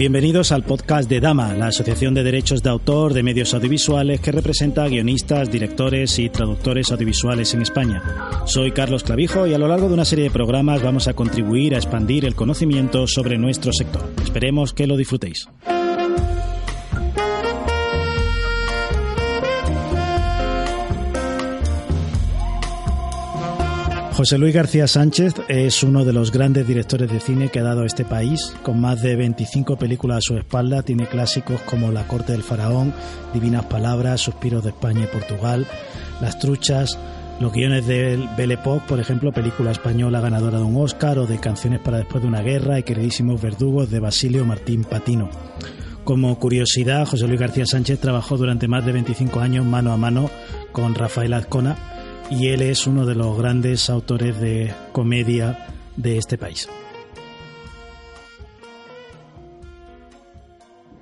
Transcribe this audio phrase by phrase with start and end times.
[0.00, 4.32] Bienvenidos al podcast de Dama, la Asociación de Derechos de Autor de Medios Audiovisuales que
[4.32, 8.02] representa a guionistas, directores y traductores audiovisuales en España.
[8.46, 11.74] Soy Carlos Clavijo y a lo largo de una serie de programas vamos a contribuir
[11.74, 14.10] a expandir el conocimiento sobre nuestro sector.
[14.22, 15.46] Esperemos que lo disfrutéis.
[24.20, 27.86] José Luis García Sánchez es uno de los grandes directores de cine que ha dado
[27.86, 28.54] este país.
[28.62, 32.92] Con más de 25 películas a su espalda, tiene clásicos como La Corte del Faraón,
[33.32, 35.66] Divinas Palabras, Suspiros de España y Portugal,
[36.20, 36.98] Las Truchas,
[37.40, 41.40] los guiones de Belle Époque, por ejemplo, película española ganadora de un Oscar, o de
[41.40, 45.30] Canciones para después de una guerra y Queridísimos Verdugos de Basilio Martín Patino.
[46.04, 50.28] Como curiosidad, José Luis García Sánchez trabajó durante más de 25 años mano a mano
[50.72, 51.99] con Rafael Azcona
[52.30, 56.68] y él es uno de los grandes autores de comedia de este país.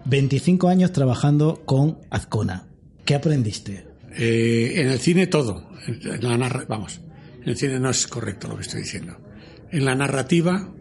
[0.06, 2.66] 25 años trabajando con Azcona.
[3.04, 3.86] ¿Qué aprendiste?
[4.16, 5.68] Eh, en el cine todo.
[6.66, 7.00] Vamos,
[7.42, 9.18] en el cine no es correcto lo que estoy diciendo.
[9.70, 10.72] En la narrativa,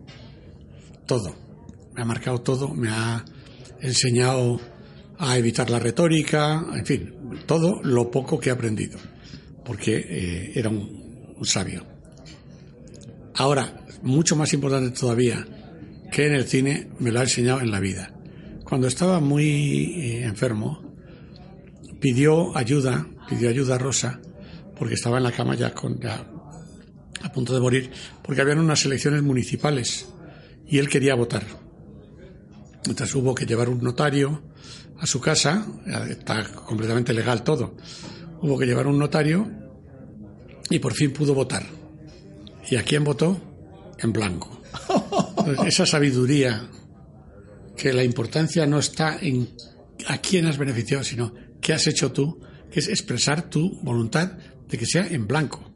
[1.06, 1.36] todo.
[1.94, 3.26] Me ha marcado todo, me ha
[3.82, 4.62] enseñado
[5.18, 7.14] a evitar la retórica, en fin,
[7.46, 8.98] todo lo poco que he aprendido
[9.68, 11.86] porque eh, era un, sabio.
[13.36, 15.46] Ahora, mucho más importante todavía
[16.12, 18.14] que en el cine, me lo ha enseñado en la vida.
[18.64, 20.82] Cuando estaba muy eh, enfermo,
[22.00, 24.22] pidió ayuda, pidió ayuda a Rosa,
[24.80, 27.92] porque estaba en la cama ya, con, a punto de morir,
[28.24, 30.08] porque habían unas elecciones municipales
[30.66, 31.44] y él quería votar.
[32.86, 34.44] Entonces hubo que llevar un notario
[34.98, 35.68] a su casa,
[36.10, 37.76] está completamente legal todo,
[38.42, 39.67] hubo que llevar un notario
[40.70, 41.66] y por fin pudo votar.
[42.70, 43.40] ¿Y a quién votó?
[44.00, 44.62] En blanco.
[45.66, 46.70] esa sabiduría,
[47.76, 49.50] que la importancia no está en
[50.08, 52.40] a quién has beneficiado, sino qué has hecho tú,
[52.72, 54.34] que es expresar tu voluntad
[54.68, 55.72] de que sea en blanco.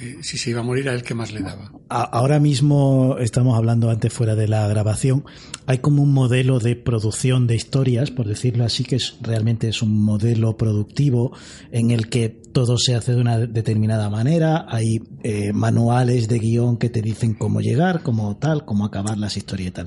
[0.00, 1.72] Eh, si se iba a morir a él, ¿qué más le daba?
[1.88, 5.24] Ahora mismo estamos hablando antes fuera de la grabación.
[5.66, 9.82] Hay como un modelo de producción de historias, por decirlo así, que es, realmente es
[9.82, 11.32] un modelo productivo
[11.72, 14.66] en el que todo se hace de una determinada manera.
[14.68, 19.36] Hay eh, manuales de guion que te dicen cómo llegar, cómo tal, cómo acabar las
[19.36, 19.86] historias y tal.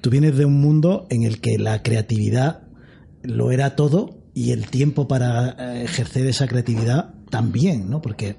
[0.00, 2.62] Tú vienes de un mundo en el que la creatividad
[3.22, 8.02] lo era todo y el tiempo para eh, ejercer esa creatividad también, ¿no?
[8.02, 8.36] Porque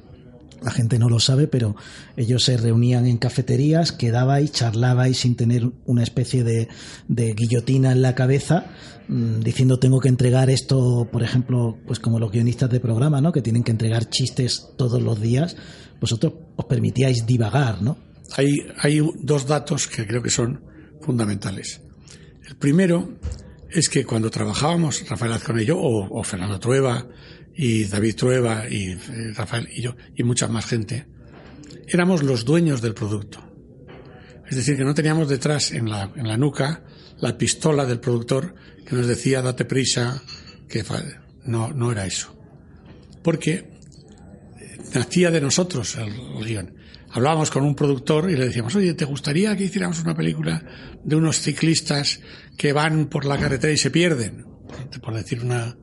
[0.64, 1.76] la gente no lo sabe, pero
[2.18, 6.68] ellos se reunían en cafeterías, quedabais, charlabais sin tener una especie de,
[7.08, 8.68] guillotina en la cabeza,
[9.08, 13.32] mm, diciendo tengo que entregar esto, por ejemplo, pues como los guionistas de programa, ¿no?
[13.32, 15.56] Que tienen que entregar chistes todos los días.
[16.00, 17.98] Vosotros os permitíais divagar, ¿no?
[18.36, 20.62] Hay, hay dos datos que creo que son
[21.02, 21.82] fundamentales.
[22.48, 23.20] El primero
[23.70, 27.08] es que cuando trabajábamos, Rafael Azcona y yo, o, o Fernando Trueba,
[27.56, 29.00] y David Trueba y eh,
[29.36, 31.06] Rafael y yo y mucha más gente,
[31.88, 33.40] éramos los dueños del producto.
[34.50, 36.84] Es decir, que no teníamos detrás en la, en la nuca
[37.20, 38.56] la pistola del productor
[38.86, 40.22] que nos decía date prisa,
[40.68, 40.84] que
[41.46, 42.36] no, no era eso.
[43.24, 43.72] Porque
[44.94, 46.76] nacía de nosotros el, el guion.
[47.12, 50.64] Hablábamos con un productor y le decíamos, oye, ¿te gustaría que hiciéramos una película
[51.04, 52.20] de unos ciclistas
[52.58, 54.53] que van por la carretera y se pierden?
[55.02, 55.78] Por decir una,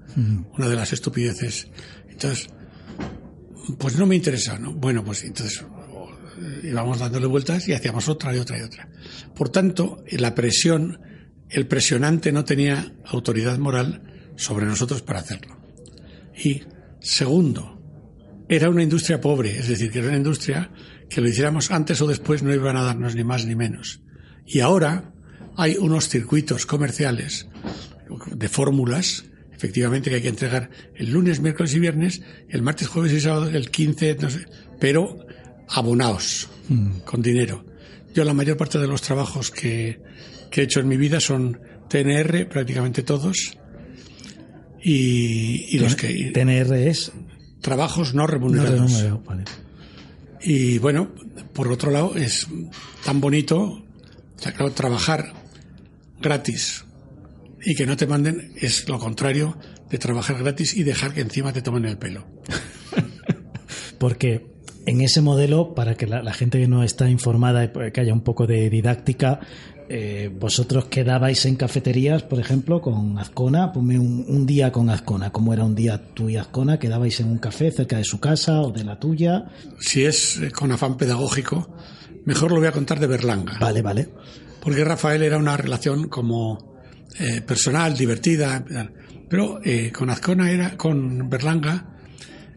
[0.56, 1.68] una de las estupideces.
[2.08, 2.48] Entonces,
[3.78, 4.72] pues no me interesa, ¿no?
[4.72, 5.64] Bueno, pues entonces
[6.62, 8.88] íbamos dándole vueltas y hacíamos otra y otra y otra.
[9.34, 11.00] Por tanto, la presión,
[11.48, 15.58] el presionante no tenía autoridad moral sobre nosotros para hacerlo.
[16.42, 16.62] Y
[17.00, 17.80] segundo,
[18.48, 20.70] era una industria pobre, es decir, que era una industria
[21.08, 24.00] que lo hiciéramos antes o después no iban a darnos ni más ni menos.
[24.46, 25.12] Y ahora
[25.56, 27.48] hay unos circuitos comerciales
[28.32, 33.12] de fórmulas, efectivamente, que hay que entregar el lunes, miércoles y viernes, el martes, jueves
[33.12, 34.46] y sábado, el 15, no sé,
[34.78, 35.18] pero
[35.68, 37.00] abonados, mm.
[37.04, 37.64] con dinero.
[38.14, 40.00] Yo la mayor parte de los trabajos que,
[40.50, 43.56] he hecho en mi vida son TNR, prácticamente todos,
[44.82, 46.32] y, los que...
[46.32, 47.12] TNR es...
[47.60, 49.04] Trabajos no remunerados.
[50.42, 51.10] Y bueno,
[51.52, 52.48] por otro lado, es
[53.04, 53.84] tan bonito,
[54.74, 55.34] trabajar
[56.22, 56.86] gratis
[57.64, 59.56] y que no te manden es lo contrario
[59.90, 62.26] de trabajar gratis y dejar que encima te tomen el pelo.
[63.98, 64.46] Porque
[64.86, 68.22] en ese modelo, para que la, gente que no está informada y que haya un
[68.22, 69.40] poco de didáctica,
[69.88, 75.52] eh, vosotros quedabais en cafeterías, por ejemplo, con Azcona, ponme un, día con Azcona, ¿cómo
[75.52, 76.78] era un día tú y Azcona?
[76.78, 79.46] ¿Quedabais en un café cerca de su casa o de la tuya?
[79.80, 81.74] Si es eh, con afán pedagógico,
[82.24, 83.58] mejor lo voy a contar de Berlanga.
[83.60, 84.08] Vale, vale.
[84.62, 86.69] Porque Rafael era una relación como
[87.18, 88.64] eh, personal, divertida,
[89.28, 89.60] pero
[89.92, 91.90] con Azcona era, con Berlanga,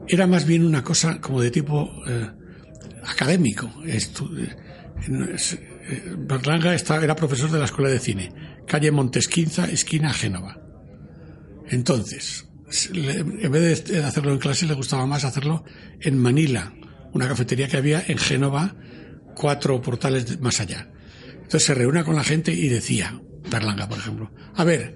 [0.07, 2.29] era más bien una cosa como de tipo eh,
[3.05, 3.71] académico.
[6.17, 8.33] Berlanga era profesor de la Escuela de Cine,
[8.67, 10.59] calle Montesquinza, esquina Génova.
[11.69, 12.45] Entonces,
[12.93, 15.63] en vez de hacerlo en clase, le gustaba más hacerlo
[15.99, 16.73] en Manila,
[17.13, 18.75] una cafetería que había en Génova,
[19.35, 20.89] cuatro portales más allá.
[21.35, 24.95] Entonces se reúne con la gente y decía, Berlanga, por ejemplo, a ver,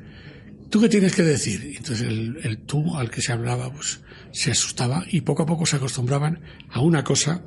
[0.70, 1.74] ¿tú qué tienes que decir?
[1.78, 4.02] Entonces el, el tú al que se hablaba, pues
[4.32, 7.44] se asustaba y poco a poco se acostumbraban a una cosa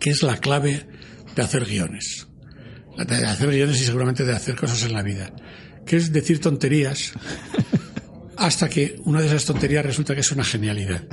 [0.00, 0.86] que es la clave
[1.34, 2.28] de hacer guiones.
[2.96, 5.32] De hacer guiones y seguramente de hacer cosas en la vida.
[5.86, 7.12] Que es decir tonterías
[8.36, 11.04] hasta que una de esas tonterías resulta que es una genialidad.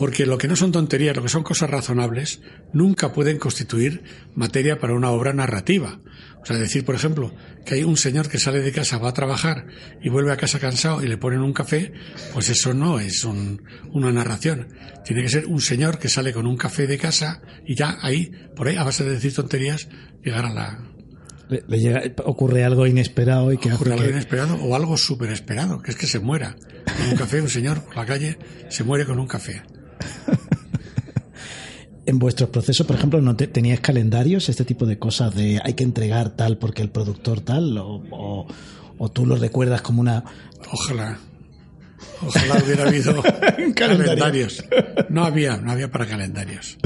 [0.00, 2.40] Porque lo que no son tonterías, lo que son cosas razonables,
[2.72, 4.02] nunca pueden constituir
[4.34, 6.00] materia para una obra narrativa.
[6.40, 7.34] O sea, decir, por ejemplo,
[7.66, 9.66] que hay un señor que sale de casa, va a trabajar
[10.02, 11.92] y vuelve a casa cansado y le ponen un café,
[12.32, 13.26] pues eso no es
[13.92, 14.68] una narración.
[15.04, 18.32] Tiene que ser un señor que sale con un café de casa y ya ahí,
[18.56, 19.86] por ahí, a base de decir tonterías,
[20.24, 20.78] llegar a la...
[21.50, 25.98] Le, ocurre algo inesperado y que ocurre algo inesperado o algo súper esperado, que es
[25.98, 26.56] que se muera.
[26.86, 28.38] Con un café, un señor por la calle
[28.70, 29.62] se muere con un café
[32.10, 35.84] en vuestros procesos, por ejemplo, ¿no teníais calendarios, este tipo de cosas de hay que
[35.84, 37.78] entregar tal porque el productor tal?
[37.78, 38.46] ¿O,
[39.12, 40.24] tú lo recuerdas como una...
[40.72, 41.18] Ojalá.
[42.20, 43.22] Ojalá hubiera habido
[43.76, 44.64] calendarios.
[45.08, 46.78] No había, no había para calendarios.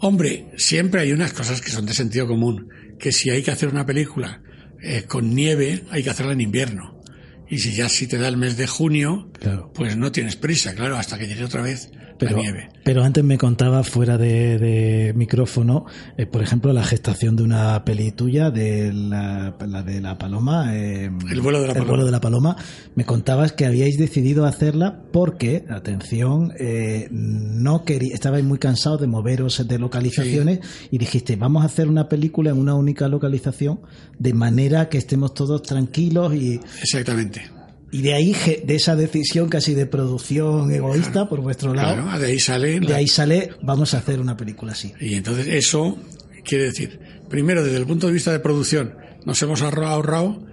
[0.00, 2.68] Hombre, siempre hay unas cosas que son de sentido común,
[2.98, 4.42] que si hay que hacer una película
[4.82, 7.00] eh, con nieve, hay que hacerla en invierno.
[7.48, 9.30] Y si ya si te da el mes de junio,
[9.74, 12.68] pues no tienes prisa, claro, hasta que llegue otra vez pero, nieve.
[12.84, 15.86] Pero antes me contaba fuera de, micrófono,
[16.16, 19.52] eh, por ejemplo, la gestación de una peli tuya, de la,
[19.84, 20.74] de la paloma.
[20.76, 22.04] Eh, el vuelo de la el paloma.
[22.04, 22.56] de la paloma.
[22.94, 29.06] Me contabas que habíais decidido hacerla porque, atención, eh, no quería, estabais muy cansados de
[29.06, 30.60] moveros de localizaciones
[30.90, 33.80] y dijiste, vamos a hacer una película en una única localización
[34.18, 36.60] de manera que estemos todos tranquilos y...
[36.82, 37.57] Exactamente.
[37.90, 42.26] Y de ahí, de esa decisión casi de producción egoísta por vuestro lado, claro, de
[42.26, 42.80] ahí sale.
[42.80, 44.92] De ahí sale, vamos a hacer una película así.
[45.00, 45.96] Y entonces eso
[46.44, 47.00] quiere decir,
[47.30, 48.94] primero desde el punto de vista de producción,
[49.24, 50.46] nos hemos ahorrado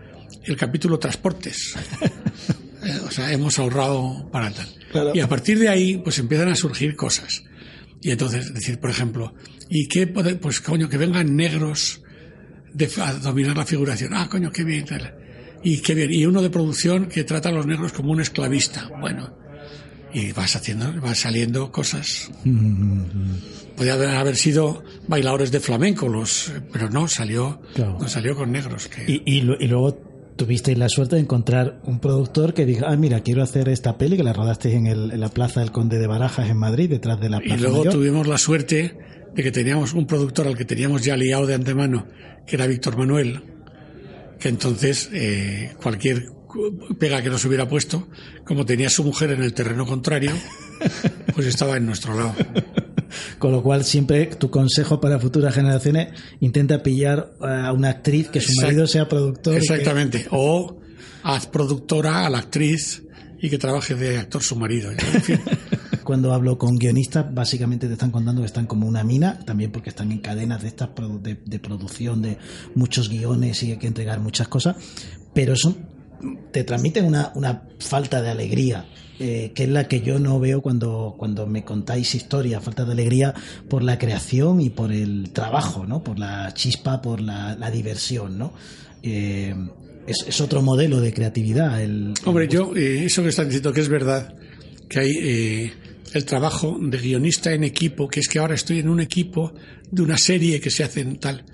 [0.44, 1.76] el capítulo transportes.
[3.08, 5.12] O sea, hemos ahorrado para tal.
[5.16, 7.44] Y a partir de ahí, pues empiezan a surgir cosas.
[8.00, 9.34] Y entonces, decir, por ejemplo,
[9.72, 10.06] ¿y qué?
[10.06, 12.04] Pues coño, que vengan negros
[12.76, 14.14] de, a dominar la figuración.
[14.14, 14.86] Ah, coño, qué bien.
[14.86, 15.25] Tal
[15.66, 16.14] y qué bien.
[16.14, 18.88] Y uno de producción que trata a los negros como un esclavista.
[19.02, 19.36] Bueno,
[20.14, 22.32] y vas haciendo, vas saliendo cosas.
[23.76, 28.90] Podría haber, sido bailadores de flamenco, los, pero no, salió, no salió con negros.
[29.08, 29.94] Y, y, luego
[30.38, 34.18] tuvisteis la suerte de encontrar un productor que diga, ah, mira, quiero hacer esta peli,
[34.18, 37.20] que la rodasteis en, el, en la Plaza del Conde de Barajas en Madrid, detrás
[37.20, 38.96] de la Plaza Y luego tuvimos la suerte
[39.34, 42.08] de que teníamos un productor al que teníamos ya liado de antemano,
[42.46, 43.55] que era Víctor Manuel,
[44.40, 46.30] que entonces eh, cualquier
[47.00, 48.08] pega que nos hubiera puesto,
[48.46, 50.32] como tenía su mujer en el terreno contrario,
[51.36, 52.34] pues estaba en nuestro lado.
[53.40, 58.42] Con lo cual, siempre tu consejo para futuras generaciones, intenta pillar a una actriz que
[58.42, 59.56] su marido sea productor.
[59.56, 60.28] Exactamente.
[60.32, 60.80] O
[61.24, 63.04] haz productora a la actriz
[63.42, 64.92] y que trabaje de actor su marido.
[64.92, 65.40] En fin.
[66.06, 69.90] Cuando hablo con guionistas, básicamente te están contando que están como una mina, también porque
[69.90, 70.90] están en cadenas de estas
[71.22, 72.38] de, producción de
[72.76, 74.78] muchos guiones y hay que entregar muchas cosas,
[75.34, 75.76] pero son,
[76.52, 78.86] te transmiten una, una falta de alegría
[79.18, 82.92] eh, que es la que yo no veo cuando, cuando me contáis historias, falta de
[82.92, 83.34] alegría
[83.70, 86.04] por la creación y por el trabajo, ¿no?
[86.04, 88.38] por la chispa, por la, diversión.
[88.38, 88.54] ¿no?
[89.02, 89.56] Eh,
[90.06, 91.82] es, otro modelo de creatividad.
[91.82, 94.36] El, Hombre, yo, eh, eso que están diciendo que es verdad,
[94.90, 95.72] que hay
[96.14, 99.54] el trabajo de guionista en equipo, que es que ahora estoy en un equipo
[99.92, 101.46] de una serie que se hace en tal,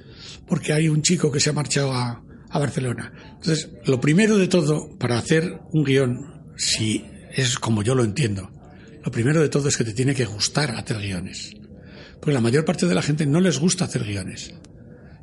[0.47, 3.11] porque hay un chico que se ha marchado a, a Barcelona.
[3.35, 8.51] Entonces, lo primero de todo, para hacer un guion, si es como yo lo entiendo,
[9.03, 11.53] lo primero de todo es que te tiene que gustar hacer guiones.
[12.19, 14.53] Porque la mayor parte de la gente no les gusta hacer guiones.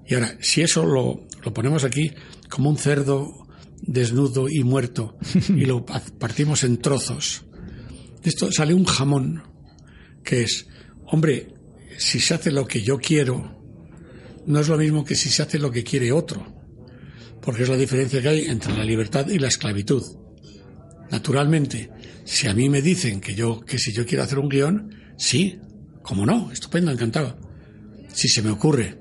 [0.06, 2.12] Y ahora, si eso lo, lo ponemos aquí
[2.49, 3.47] como un cerdo
[3.82, 5.16] desnudo y muerto
[5.49, 5.85] y lo
[6.18, 7.44] partimos en trozos,
[8.22, 9.42] de esto sale un jamón
[10.25, 10.66] que es,
[11.06, 11.54] hombre,
[11.98, 13.58] si se hace lo que yo quiero,
[14.46, 16.46] no es lo mismo que si se hace lo que quiere otro,
[17.42, 20.02] porque es la diferencia que hay entre la libertad y la esclavitud.
[21.10, 21.90] Naturalmente,
[22.25, 25.58] si a mí me dicen que yo que si yo quiero hacer un guion, sí,
[26.02, 27.38] como no, estupendo, encantado.
[28.12, 28.98] Si se me ocurre,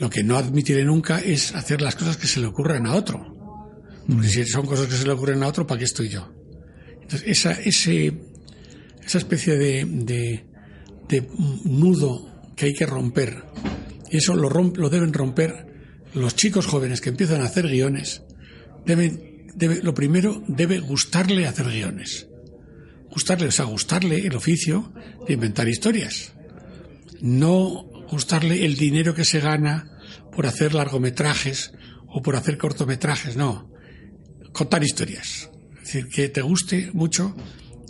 [0.00, 3.32] lo que no admitiré nunca es hacer las cosas que se le ocurren a otro.
[4.06, 6.32] Porque si son cosas que se le ocurren a otro, ¿para qué estoy yo?
[7.02, 8.12] Entonces, esa, ese,
[9.04, 10.44] esa especie de, de,
[11.08, 11.28] de
[11.64, 13.44] nudo que hay que romper,
[14.10, 15.66] y eso lo, romp, lo deben romper
[16.14, 18.22] los chicos jóvenes que empiezan a hacer guiones,
[18.84, 22.28] deben, debe, lo primero, debe gustarle hacer guiones.
[23.10, 24.92] Gustarle, o sea, gustarle el oficio
[25.26, 26.32] de inventar historias.
[27.20, 29.90] No gustarle el dinero que se gana
[30.34, 31.72] por hacer largometrajes
[32.06, 33.70] o por hacer cortometrajes, no.
[34.52, 35.50] Contar historias.
[35.76, 37.34] Es decir, que te guste mucho,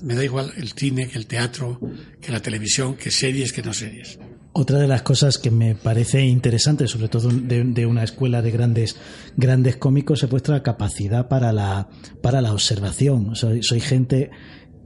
[0.02, 1.80] me da igual el cine, que el teatro,
[2.20, 4.18] que la televisión, que series, que no series.
[4.54, 8.96] Otra de las cosas que me parece interesante, sobre todo de, una escuela de grandes,
[9.36, 11.88] grandes cómicos, es vuestra capacidad para la,
[12.20, 13.34] para la observación.
[13.34, 14.30] Soy, gente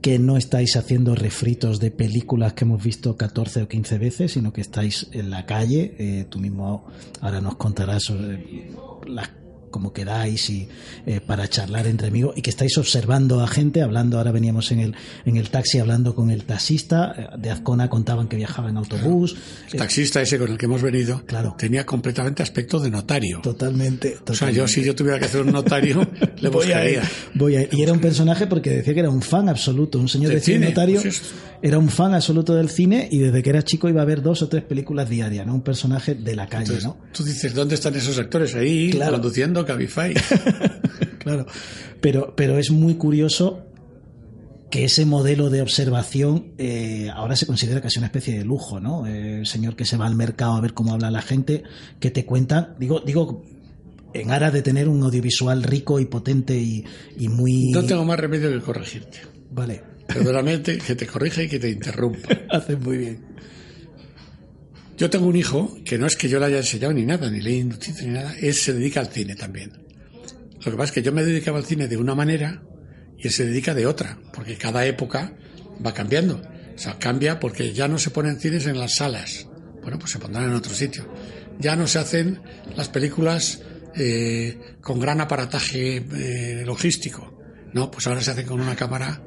[0.01, 4.53] que no estáis haciendo refritos de películas que hemos visto 14 o 15 veces, sino
[4.53, 5.95] que estáis en la calle.
[5.97, 6.85] Eh, tú mismo
[7.19, 8.71] ahora nos contarás sobre
[9.05, 9.29] las
[9.69, 10.67] como quedáis y
[11.05, 14.79] eh, para charlar entre amigos y que estáis observando a gente, hablando, ahora veníamos en
[14.79, 14.95] el,
[15.25, 19.35] en el taxi hablando con el taxista, eh, de Azcona contaban que viajaba en autobús.
[19.71, 21.55] El taxista ese con el que hemos venido claro.
[21.57, 23.41] tenía completamente aspecto de notario.
[23.41, 24.31] Totalmente, totalmente.
[24.31, 26.07] O sea, yo si yo tuviera que hacer un notario,
[26.39, 27.03] le buscaría.
[27.33, 30.31] Voy a, y era un personaje porque decía que era un fan absoluto, un señor
[30.33, 31.21] de, cine, notario, pues
[31.61, 34.41] era un fan absoluto del cine y desde que era chico iba a ver dos
[34.41, 35.55] o tres películas diarias, ¿no?
[35.55, 36.97] Un personaje de la calle, Entonces, ¿no?
[37.13, 39.13] Tú dices, ¿dónde están esos actores ahí Claro.
[39.13, 40.13] conduciendo Cabify?
[41.19, 41.45] claro,
[42.01, 43.63] pero, pero es muy curioso
[44.69, 49.07] que ese modelo de observación eh, ahora se considera casi una especie de lujo, ¿no?
[49.07, 51.63] El señor que se va al mercado a ver cómo habla la gente,
[51.99, 53.43] que te cuenta, digo, digo,
[54.13, 56.83] en aras de tener un audiovisual rico y potente y,
[57.17, 57.71] y muy...
[57.71, 59.19] No tengo más remedio que corregirte.
[59.51, 62.29] Vale, Perdóname que te corrija y que te interrumpa.
[62.49, 63.25] haces muy bien.
[64.97, 67.39] Yo tengo un hijo que no es que yo le haya enseñado ni nada, ni
[67.39, 69.71] le he inducido ni nada, él se dedica al cine también.
[70.65, 72.63] Lo que pasa es que yo me dedicaba al cine de una manera
[73.15, 75.33] y él se dedica de otra, porque cada época
[75.85, 76.41] va cambiando.
[76.75, 79.47] O sea, cambia porque ya no se ponen cines en las salas.
[79.83, 81.07] Bueno, pues se pondrán en otro sitio.
[81.59, 82.41] Ya no se hacen
[82.75, 83.61] las películas
[83.95, 87.39] eh, con gran aparataje eh, logístico.
[87.71, 89.21] No, pues ahora se hacen con una cámara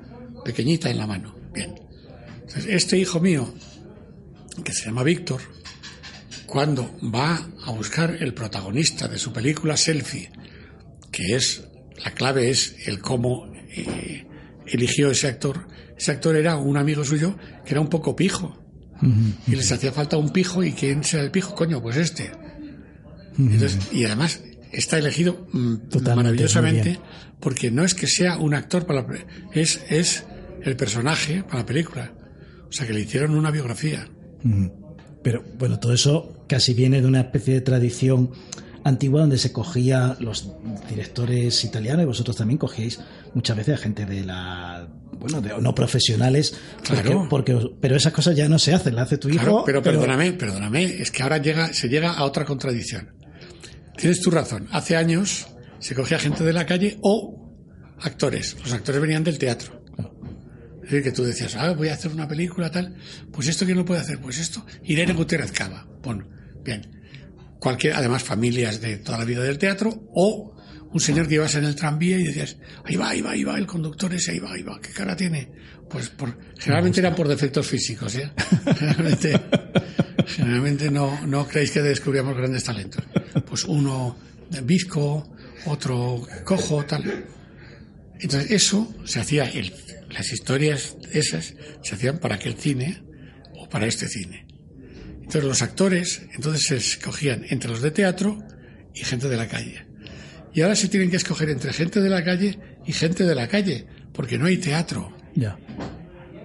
[0.44, 1.36] pequeñita en la mano.
[1.52, 1.74] Bien.
[2.40, 3.54] Entonces, este hijo mío,
[4.64, 5.40] que se llama Víctor,
[6.50, 10.30] cuando va a buscar el protagonista de su película Selfie,
[11.12, 11.62] que es,
[12.04, 14.26] la clave es el cómo eh,
[14.66, 15.68] eligió ese actor.
[15.96, 18.58] Ese actor era un amigo suyo que era un poco pijo.
[19.46, 21.54] Y les hacía falta un pijo, ¿y quién será el pijo?
[21.54, 22.30] Coño, pues este.
[23.38, 24.42] Entonces, y además
[24.72, 27.00] está elegido mm, Totalmente, maravillosamente
[27.40, 29.18] porque no es que sea un actor para la
[29.52, 30.26] es es
[30.62, 32.12] el personaje para la película.
[32.68, 34.06] O sea que le hicieron una biografía.
[35.22, 38.30] Pero bueno, todo eso casi viene de una especie de tradición
[38.84, 40.52] antigua donde se cogía los
[40.88, 42.98] directores italianos y vosotros también cogíais
[43.34, 47.26] muchas veces a gente de la bueno de no profesionales Claro.
[47.28, 50.32] porque- pero esas cosas ya no se hacen las hace tu hijo Claro, pero perdóname,
[50.32, 53.10] perdóname, es que ahora llega, se llega a otra contradicción.
[53.98, 54.66] Tienes tu razón.
[54.72, 55.46] Hace años
[55.78, 57.52] se cogía gente de la calle o
[58.00, 58.56] actores.
[58.62, 59.79] Los actores venían del teatro.
[60.90, 62.96] Es decir, que tú decías, ah, voy a hacer una película tal.
[63.30, 64.20] Pues esto, ¿quién lo puede hacer?
[64.20, 64.66] Pues esto.
[64.82, 65.86] Irene Gutiérrez Cava.
[66.02, 66.28] Pon.
[66.64, 66.84] Bien.
[67.60, 70.56] Cualquier, además, familias de toda la vida del teatro o
[70.92, 73.56] un señor que ibas en el tranvía y decías, ahí va, ahí va, ahí va,
[73.56, 75.48] el conductor ese, ahí va, ahí va, ¿qué cara tiene?
[75.88, 78.28] Pues por, generalmente eran por defectos físicos, ¿eh?
[78.76, 79.40] Generalmente,
[80.26, 83.04] generalmente no, no creéis que descubríamos grandes talentos.
[83.46, 84.16] Pues uno
[84.64, 87.26] visco, otro cojo, tal.
[88.18, 89.72] Entonces eso se hacía, el,
[90.10, 93.02] las historias esas se hacían para aquel cine
[93.54, 94.46] o para este cine.
[95.16, 98.42] Entonces los actores, entonces se escogían entre los de teatro
[98.94, 99.86] y gente de la calle.
[100.52, 103.46] Y ahora se tienen que escoger entre gente de la calle y gente de la
[103.46, 105.16] calle, porque no hay teatro.
[105.34, 105.56] ya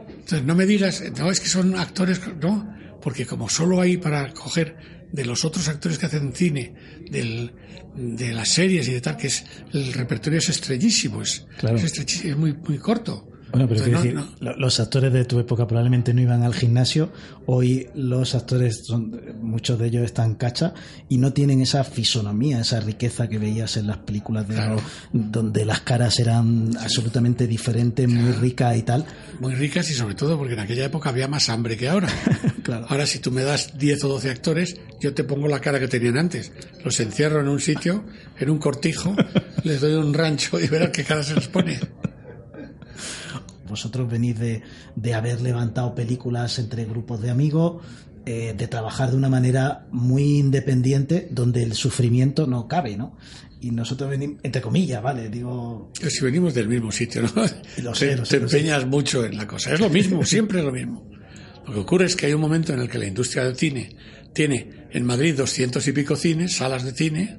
[0.07, 4.31] Entonces no me digas, no, es que son actores, no, porque como solo hay para
[4.33, 4.77] coger
[5.11, 6.75] de los otros actores que hacen cine,
[7.09, 7.53] del,
[7.95, 11.77] de las series y de tal, que es el repertorio es estrellísimo, es, Claro.
[11.77, 13.31] es, estrechísimo, es muy, muy corto.
[13.55, 14.19] Bueno, pero quiero decir,
[14.57, 17.09] los actores de tu época probablemente no iban al gimnasio.
[17.45, 20.73] Hoy los actores, son, muchos de ellos están cacha
[21.07, 24.75] y no tienen esa fisonomía, esa riqueza que veías en las películas de
[25.13, 29.05] donde las caras eran absolutamente diferentes, muy ricas y tal.
[29.39, 32.09] Muy ricas y sobre todo porque en aquella época había más hambre que ahora.
[32.63, 32.87] claro.
[32.89, 35.87] Ahora si tú me das 10 o 12 actores, yo te pongo la cara que
[35.87, 36.51] tenían antes.
[36.83, 38.03] Los encierro en un sitio,
[38.37, 39.15] en un cortijo,
[39.63, 41.79] les doy un rancho y verás qué cara se les pone
[43.67, 44.61] vosotros venís de,
[44.95, 47.83] de haber levantado películas entre grupos de amigos,
[48.27, 53.15] eh, de trabajar de una manera muy independiente, donde el sufrimiento no cabe, ¿no?
[53.61, 55.29] Y nosotros venimos, entre comillas, ¿vale?
[55.29, 55.91] Digo.
[55.93, 57.29] Si venimos del mismo sitio, ¿no?
[57.93, 59.75] te, empeñas mucho en la cosa.
[59.75, 61.07] Es lo mismo, siempre es lo mismo.
[61.67, 63.95] Lo que ocurre es que hay un momento en el que la industria del cine
[64.33, 67.37] tiene en Madrid doscientos y pico cines, salas de cine,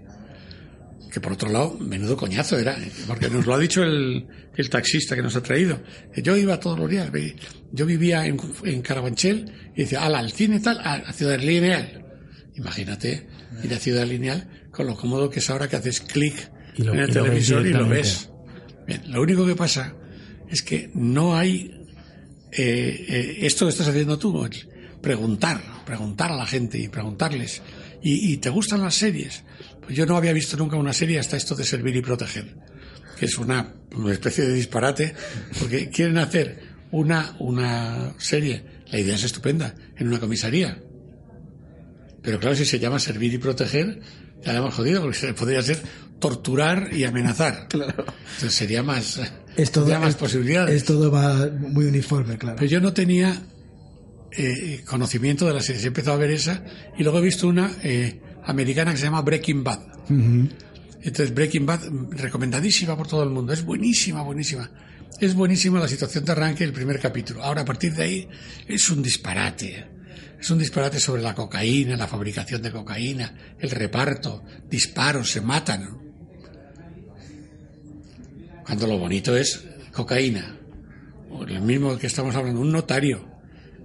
[1.16, 5.16] que por otro lado, menudo coñazo era, porque nos lo ha dicho el, el taxista
[5.16, 5.80] que nos ha traído.
[6.14, 7.10] Yo iba todos los días,
[7.72, 12.04] yo vivía en, en Carabanchel y decía, ala, al cine tal, a, Ciudad Lineal.
[12.56, 13.26] Imagínate
[13.64, 17.10] ir a Ciudad Lineal con lo cómodo que es ahora que haces clic en el
[17.10, 18.28] televisor y lo ves.
[18.86, 19.94] Bien, lo único que pasa
[20.50, 21.80] es que no hay
[22.52, 24.46] eh, eh, esto que estás haciendo tú,
[25.00, 27.62] preguntar, preguntar a la gente y preguntarles.
[28.06, 29.42] ¿Y, y te gustan las series?
[29.82, 32.54] Pues yo no había visto nunca una serie hasta esto de servir y proteger,
[33.18, 33.74] que es una,
[34.12, 35.12] especie de disparate,
[35.58, 36.60] porque quieren hacer
[36.92, 40.80] una, una serie, la idea es estupenda, en una comisaría.
[42.22, 44.00] Pero claro, si se llama servir y proteger,
[44.44, 45.82] ya la hemos jodido, porque podría ser
[46.20, 47.66] torturar y amenazar.
[47.70, 48.04] Claro.
[48.34, 49.20] Entonces sería más,
[49.56, 50.76] es más posibilidades.
[50.76, 52.54] Es todo va muy uniforme, claro.
[52.56, 53.42] Pero yo no tenía
[54.36, 55.82] eh, conocimiento de la serie.
[55.82, 56.62] He empezado a ver esa
[56.98, 59.80] y luego he visto una eh, americana que se llama Breaking Bad.
[60.08, 63.52] Entonces, Breaking Bad, recomendadísima por todo el mundo.
[63.52, 64.70] Es buenísima, buenísima.
[65.20, 67.42] Es buenísima la situación de arranque del primer capítulo.
[67.42, 68.28] Ahora, a partir de ahí,
[68.66, 69.88] es un disparate.
[70.38, 75.98] Es un disparate sobre la cocaína, la fabricación de cocaína, el reparto, disparos, se matan.
[78.64, 80.58] Cuando lo bonito es cocaína.
[81.48, 83.35] El mismo que estamos hablando, un notario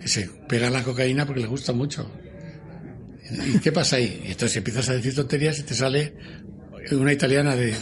[0.02, 2.12] que se pega la cocaína porque le gusta mucho.
[3.54, 4.24] ¿Y qué pasa ahí?
[4.26, 6.14] Y entonces empiezas a decir tonterías y te sale
[6.92, 7.74] una italiana de,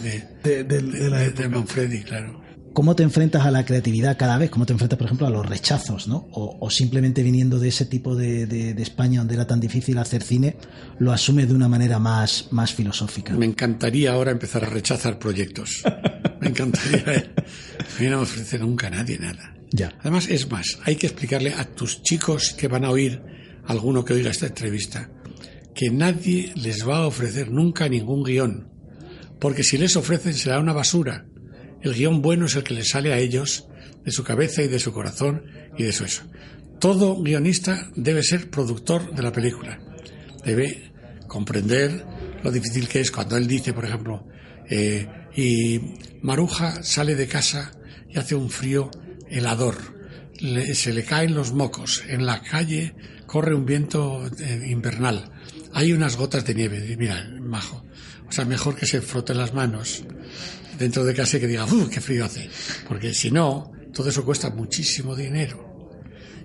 [0.44, 2.40] de, Manfredi, claro.
[2.74, 4.52] ¿Cómo te enfrentas a la creatividad cada vez?
[4.52, 6.08] ¿Cómo te enfrentas, por ejemplo, a los rechazos?
[6.08, 6.28] ¿no?
[6.32, 10.56] O, simplemente viniendo de ese tipo de, España donde era tan difícil hacer cine,
[11.00, 13.34] lo asumes de una manera más, más filosófica.
[13.34, 15.84] Me encantaría ahora empezar a rechazar proyectos.
[16.42, 17.34] Me encantaría.
[17.98, 19.59] A mí no me ofrece nunca nadie nada.
[20.00, 23.22] Además, es más, hay que explicarle a tus chicos que van a oír,
[23.66, 25.12] alguno que oiga esta entrevista,
[25.76, 28.68] que nadie les va a ofrecer nunca ningún guion,
[29.40, 31.26] porque si les ofrecen será una basura.
[31.82, 33.68] El guion bueno es el que les sale a ellos
[34.04, 35.44] de su cabeza y de su corazón
[35.78, 36.24] y de su eso.
[36.80, 39.80] Todo guionista debe ser productor de la película.
[40.44, 40.92] Debe
[41.28, 42.06] comprender
[42.44, 44.26] lo difícil que es cuando él dice, por ejemplo,
[44.70, 45.80] eh, y
[46.22, 47.72] Maruja sale de casa
[48.10, 48.90] y hace un frío
[49.30, 49.76] helador.
[50.74, 52.04] se le caen los mocos.
[52.08, 55.32] En la calle corre un viento eh, invernal
[55.74, 56.96] hay unas gotas de nieve.
[56.98, 57.84] Mira, majo.
[58.28, 60.04] O sea, mejor que se froten las manos
[60.78, 62.50] dentro de casa y que diga, ¡uh, qué frío hace!
[62.88, 65.68] Porque si no, todo eso cuesta muchísimo dinero.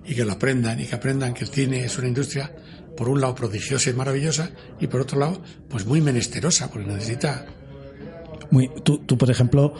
[0.05, 2.53] Y que lo aprendan, y que aprendan que el cine es una industria,
[2.95, 7.45] por un lado, prodigiosa y maravillosa, y por otro lado, pues muy menesterosa, porque necesita...
[8.51, 9.73] Muy, tú, tú, por ejemplo,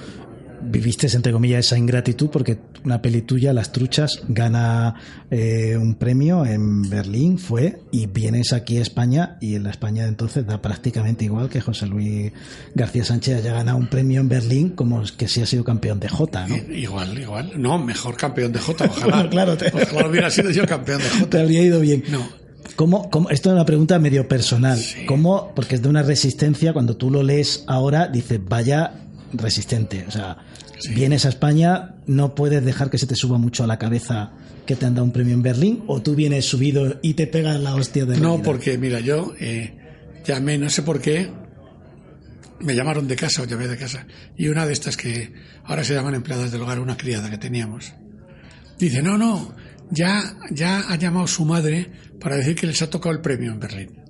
[0.61, 4.95] viviste, entre comillas, esa ingratitud porque una peli tuya, Las Truchas, gana
[5.29, 10.03] eh, un premio en Berlín, fue, y vienes aquí a España, y en la España
[10.03, 12.31] de entonces da prácticamente igual que José Luis
[12.73, 16.09] García Sánchez haya ganado un premio en Berlín como que si ha sido campeón de
[16.09, 16.55] Jota, ¿no?
[16.55, 17.51] Igual, igual.
[17.55, 19.29] No, mejor campeón de Jota, ojalá.
[19.29, 19.67] claro, te...
[19.67, 21.29] ojalá hubiera sido yo campeón de Jota.
[21.29, 22.03] Te habría ido bien.
[22.09, 22.45] No.
[22.75, 24.79] ¿Cómo, cómo, esto es una pregunta medio personal.
[25.07, 29.04] ¿Cómo, porque es de una resistencia, cuando tú lo lees ahora, dices, vaya
[29.37, 30.05] resistente.
[30.07, 30.37] O sea,
[30.93, 34.31] vienes a España, no puedes dejar que se te suba mucho a la cabeza
[34.65, 37.59] que te han dado un premio en Berlín, o tú vienes subido y te pegas
[37.59, 39.75] la hostia de No, porque mira, yo eh,
[40.25, 41.29] llamé, no sé por qué,
[42.59, 45.93] me llamaron de casa o llamé de casa, y una de estas que ahora se
[45.93, 47.93] llaman empleadas del hogar, una criada que teníamos,
[48.79, 49.55] dice, no, no,
[49.91, 53.59] ya, ya ha llamado su madre para decir que les ha tocado el premio en
[53.59, 54.04] Berlín.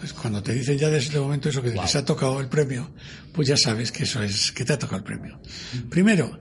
[0.00, 2.90] Entonces, cuando te dicen ya desde ese momento eso que les ha tocado el premio,
[3.34, 5.38] pues ya sabes que eso es, que te ha tocado el premio.
[5.90, 6.40] Primero,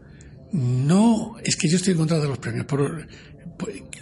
[0.53, 2.65] no, es que yo estoy en contra de los premios.
[2.65, 3.05] Por,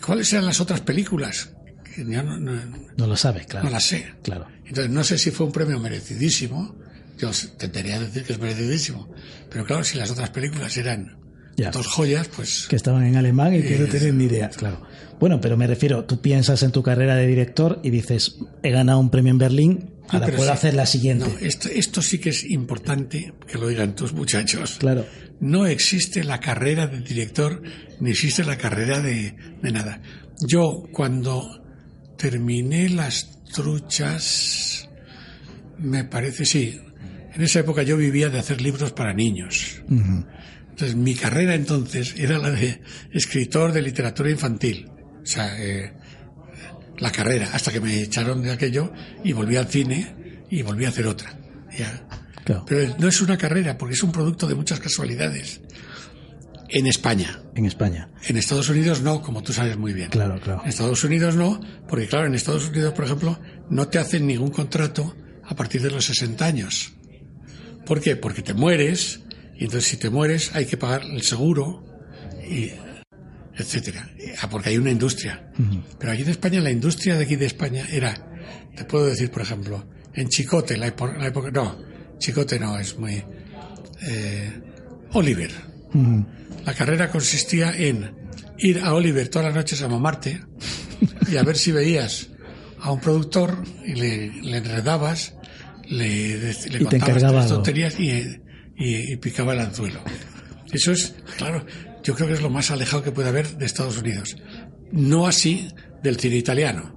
[0.06, 1.50] ¿Cuáles eran las otras películas?
[1.98, 3.65] no, lo sabes, claro.
[3.65, 4.13] No las sé.
[4.22, 4.48] Claro.
[4.63, 6.76] Entonces, no sé si fue un premio merecidísimo.
[7.17, 9.10] Yo tendría a decir que es merecidísimo.
[9.50, 11.17] Pero claro, si las otras películas eran
[11.72, 12.67] dos joyas, pues...
[12.70, 14.82] Que estaban en alemán y que no Eh, tienen ni idea, claro.
[15.20, 19.00] Bueno, pero me refiero, tú piensas en tu carrera de director y dices, he ganado
[19.00, 20.54] un premio en Berlín, ahora pero puedo sí.
[20.54, 21.26] hacer la siguiente.
[21.26, 24.78] No, esto, esto sí que es importante que lo digan tus muchachos.
[24.80, 25.06] Claro.
[25.39, 27.62] No existe la carrera de director,
[28.00, 30.02] ni existe la carrera de, de nada.
[30.39, 31.63] Yo, cuando
[32.17, 34.88] terminé las truchas,
[35.80, 36.80] me parece, sí,
[37.34, 39.82] en esa época yo vivía de hacer libros para niños.
[40.78, 42.80] Entonces, mi carrera entonces era la de
[43.12, 44.88] escritor de literatura infantil.
[45.24, 45.92] O sea, eh,
[47.00, 50.90] la carrera, hasta que me echaron de aquello y volví al cine y volví a
[50.90, 51.36] hacer otra.
[51.76, 52.08] Ya.
[52.46, 52.63] Claro.
[52.68, 55.62] Pero no es una carrera, porque es un producto de muchas casualidades.
[56.70, 57.42] En España.
[57.56, 58.12] En España.
[58.28, 60.12] En Estados Unidos no, como tú sabes muy bien.
[60.12, 60.62] Claro, claro.
[60.62, 61.60] En Estados Unidos no,
[61.90, 63.40] porque claro, en Estados Unidos, por ejemplo,
[63.72, 66.94] no te hacen ningún contrato a partir de los 60 años.
[67.84, 68.16] ¿Por qué?
[68.16, 69.22] Porque te mueres,
[69.58, 71.84] y entonces si te mueres hay que pagar el seguro,
[72.50, 72.72] y
[73.56, 74.10] etcétera.
[74.41, 75.52] Ah, Porque hay una industria.
[76.00, 78.13] Pero aquí en España, la industria de aquí de España era,
[78.76, 81.78] te puedo decir, por ejemplo, en Chicote, la, epo- la época, no,
[82.20, 83.24] Chicote no, es muy,
[84.08, 84.62] eh,
[85.13, 85.52] Oliver.
[86.65, 88.12] La carrera consistía en
[88.60, 90.41] ir a Oliver todas las noches a mamarte
[91.32, 92.30] y a ver si veías
[92.80, 95.34] a un productor y le, le enredabas,
[95.89, 97.24] le, le contabas
[97.56, 98.39] tonterías y,
[98.78, 100.00] y- y picaba el anzuelo.
[100.72, 101.66] Eso es, claro,
[102.04, 104.38] yo creo que es lo más alejado que puede haber de Estados Unidos.
[104.92, 105.68] No así
[106.04, 106.96] del cine italiano.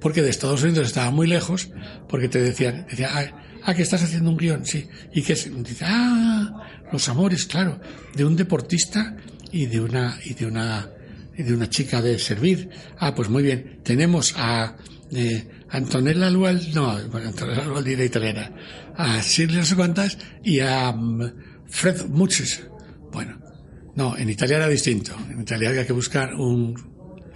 [0.00, 1.70] Porque de Estados Unidos estaba muy lejos,
[2.08, 4.86] porque te decían, decía, ah, ah, que estás haciendo un guion, sí.
[5.12, 7.80] Y que dice, ah, los amores, claro,
[8.14, 9.16] de un deportista
[9.50, 10.88] y de una, y de una,
[11.36, 12.70] y de una chica de servir.
[12.98, 13.80] Ah, pues muy bien.
[13.82, 14.76] Tenemos a,
[15.10, 18.52] eh, Antonella Lual, no, bueno, Antonella Lual era italiana,
[18.98, 21.32] a Shirley no sé cuántas y a mm,
[21.66, 22.68] Fred Muches.
[23.12, 23.38] Bueno,
[23.94, 25.12] no, en Italia era distinto.
[25.30, 26.74] En Italia había que buscar un,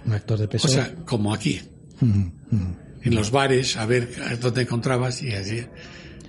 [0.05, 0.67] Un actor de peso.
[0.67, 1.61] o sea, como aquí.
[2.01, 4.09] En los bares, a ver
[4.41, 5.61] dónde encontrabas y así.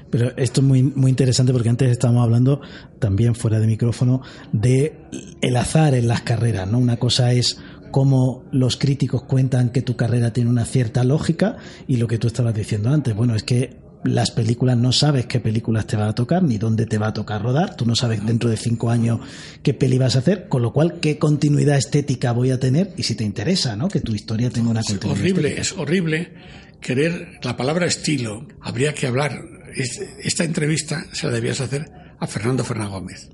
[0.09, 2.61] Pero esto es muy, muy interesante porque antes estábamos hablando
[3.01, 4.97] también fuera de micrófono de
[5.41, 6.79] el azar en las carreras, ¿no?
[6.79, 7.59] Una cosa es
[7.91, 11.57] cómo los críticos cuentan que tu carrera tiene una cierta lógica
[11.89, 15.41] y lo que tú estabas diciendo antes, bueno, es que las películas no sabes qué
[15.41, 18.25] películas te va a tocar ni dónde te va a tocar rodar, tú no sabes
[18.25, 19.21] dentro de cinco años
[19.63, 23.03] qué peli vas a hacer, con lo cual qué continuidad estética voy a tener y
[23.03, 23.89] si te interesa, ¿no?
[23.89, 25.61] Que tu historia tenga una Es continuidad horrible, estética.
[25.63, 26.33] es horrible
[26.81, 28.47] querer la palabra estilo.
[28.61, 29.41] Habría que hablar.
[29.75, 31.91] es- Esta entrevista se la debías hacer
[32.21, 33.29] a Fernando Fernán Gómez.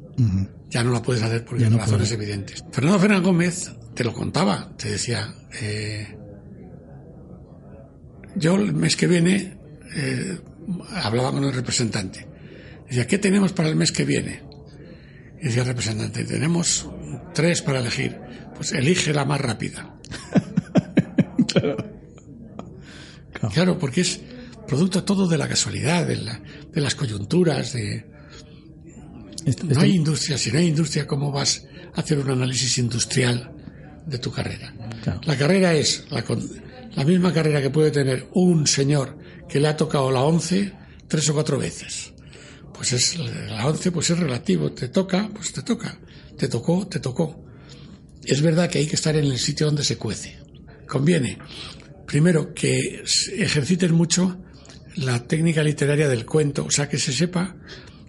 [0.70, 2.62] Ya no la puedes hacer porque no razones evidentes.
[2.72, 6.16] Fernando Fernán Gómez te lo contaba, te decía, eh,
[8.36, 9.58] yo el mes que viene
[9.96, 10.38] eh,
[11.02, 12.26] hablaba con el representante.
[12.88, 14.42] Decía, ¿qué tenemos para el mes que viene?
[15.40, 16.88] Y decía el representante, tenemos
[17.34, 18.18] tres para elegir.
[18.56, 19.94] Pues elige la más rápida.
[23.54, 24.20] Claro, porque es
[24.68, 26.40] producto todo de la casualidad, de, la-
[26.72, 28.06] de las coyunturas, de...
[29.64, 33.50] No hay industria, si no hay industria, ¿cómo vas a hacer un análisis industrial
[34.06, 34.74] de tu carrera?
[35.02, 35.20] Claro.
[35.24, 36.22] La carrera es la,
[36.94, 39.16] la misma carrera que puede tener un señor
[39.50, 40.72] que le ha tocado la 11
[41.08, 42.12] tres o cuatro veces.
[42.72, 45.98] Pues es la 11 pues es relativo, te toca, pues te toca,
[46.38, 47.44] te tocó, te tocó.
[48.24, 50.38] Es verdad que hay que estar en el sitio donde se cuece.
[50.86, 51.38] Conviene,
[52.06, 53.02] primero, que
[53.36, 54.40] ejerciten mucho
[54.96, 57.56] la técnica literaria del cuento, o sea, que se sepa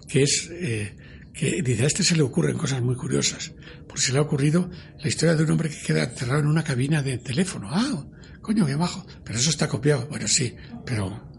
[0.07, 0.95] que es, eh,
[1.33, 3.53] que dice, a este se le ocurren cosas muy curiosas,
[3.87, 6.63] porque se le ha ocurrido la historia de un hombre que queda encerrado en una
[6.63, 7.69] cabina de teléfono.
[7.71, 8.05] Ah,
[8.41, 9.05] coño, qué bajo.
[9.23, 10.07] Pero eso está copiado.
[10.07, 11.30] Bueno, sí, pero,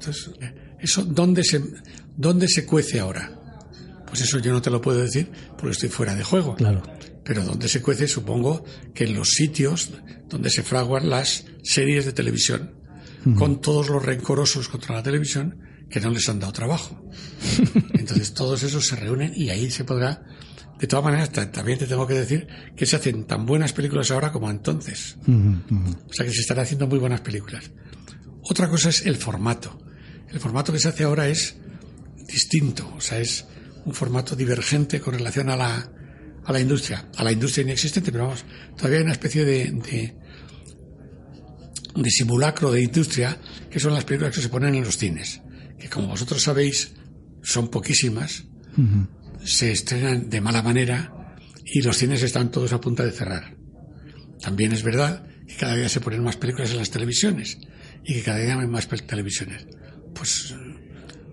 [0.00, 0.30] entonces,
[0.80, 1.62] eso, ¿dónde se,
[2.16, 3.32] dónde se cuece ahora?
[4.06, 6.54] Pues eso yo no te lo puedo decir porque estoy fuera de juego.
[6.56, 6.82] Claro.
[7.24, 9.90] Pero donde se cuece, supongo que en los sitios
[10.28, 12.72] donde se fraguan las series de televisión,
[13.36, 15.58] con todos los rencorosos contra la televisión
[15.90, 17.04] que no les han dado trabajo.
[17.92, 20.22] Entonces todos esos se reúnen y ahí se podrá.
[20.78, 24.10] De todas maneras, ta- también te tengo que decir que se hacen tan buenas películas
[24.10, 25.18] ahora como entonces.
[25.28, 27.70] O sea que se están haciendo muy buenas películas.
[28.42, 29.78] Otra cosa es el formato.
[30.32, 31.56] El formato que se hace ahora es
[32.26, 33.46] distinto, o sea, es
[33.84, 35.90] un formato divergente con relación a la,
[36.44, 38.44] a la industria, a la industria inexistente, pero vamos,
[38.76, 40.16] todavía hay una especie de, de,
[41.96, 43.38] de simulacro de industria
[43.70, 45.40] que son las películas que se ponen en los cines,
[45.78, 46.92] que como vosotros sabéis
[47.42, 48.44] son poquísimas,
[49.42, 53.56] se estrenan de mala manera y los cines están todos a punto de cerrar.
[54.40, 57.58] También es verdad que cada día se ponen más películas en las televisiones
[58.04, 59.66] y que cada día hay más televisiones.
[60.20, 60.54] Pues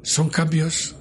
[0.02, 0.96] son cambios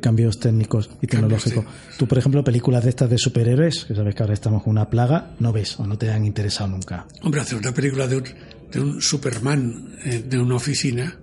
[0.00, 1.66] cambios técnicos y tecnológicos.
[1.98, 4.88] Tú, por ejemplo, películas de estas de superhéroes, que sabes que ahora estamos con una
[4.88, 7.06] plaga, no ves o no te han interesado nunca.
[7.20, 8.24] Hombre, hacer una película de un,
[8.72, 11.14] de un Superman eh, de una oficina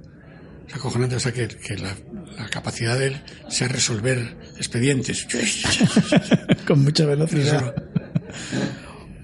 [0.67, 1.47] es acojonante, o sea, que,
[1.77, 1.95] la,
[2.51, 5.25] capacidad de él sea resolver expedientes.
[6.67, 7.73] con mucha velocidad.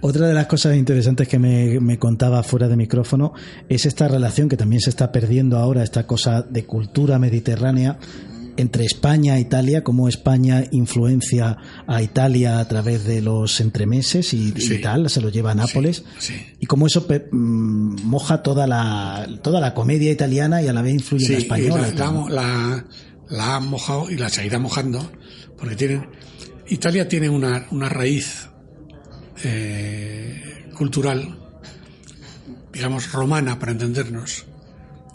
[0.02, 3.34] Otra de las cosas interesantes que me, me, contaba fuera de micrófono
[3.68, 7.98] es esta relación que también se está perdiendo ahora, esta cosa de cultura mediterránea
[8.60, 11.58] entre España e Italia, cómo España influencia
[11.88, 16.04] a Italia a través de los entremeses y, tal, se lo lleva a Nápoles,
[16.60, 20.94] y cómo eso mm, moja toda la, toda la comedia italiana y a la vez
[20.94, 21.94] influye en la española.
[22.30, 22.86] La,
[23.30, 25.10] la, han mojado y la seguirá mojando,
[25.58, 26.10] porque tienen,
[26.68, 28.49] Italia tiene una, una raíz
[29.44, 31.38] eh, cultural,
[32.72, 34.46] digamos, romana, para entendernos,